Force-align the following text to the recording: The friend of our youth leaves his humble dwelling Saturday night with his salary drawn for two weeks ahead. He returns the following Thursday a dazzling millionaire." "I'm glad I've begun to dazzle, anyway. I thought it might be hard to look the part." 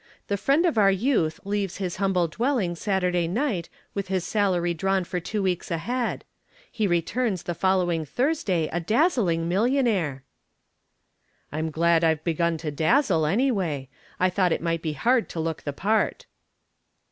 The 0.29 0.35
friend 0.35 0.65
of 0.65 0.79
our 0.79 0.89
youth 0.89 1.39
leaves 1.43 1.77
his 1.77 1.97
humble 1.97 2.27
dwelling 2.27 2.73
Saturday 2.75 3.27
night 3.27 3.69
with 3.93 4.07
his 4.07 4.25
salary 4.25 4.73
drawn 4.73 5.03
for 5.03 5.19
two 5.19 5.43
weeks 5.43 5.69
ahead. 5.69 6.25
He 6.71 6.87
returns 6.87 7.43
the 7.43 7.53
following 7.53 8.03
Thursday 8.03 8.67
a 8.73 8.79
dazzling 8.79 9.47
millionaire." 9.47 10.23
"I'm 11.51 11.69
glad 11.69 12.03
I've 12.03 12.23
begun 12.23 12.57
to 12.65 12.71
dazzle, 12.71 13.27
anyway. 13.27 13.89
I 14.19 14.31
thought 14.31 14.51
it 14.51 14.59
might 14.63 14.81
be 14.81 14.93
hard 14.93 15.29
to 15.29 15.39
look 15.39 15.61
the 15.61 15.71
part." 15.73 16.25